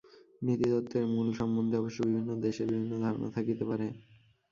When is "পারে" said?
3.65-3.87